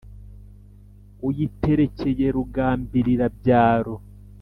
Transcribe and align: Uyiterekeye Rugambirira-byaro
Uyiterekeye 1.27 2.25
Rugambirira-byaro 2.35 3.95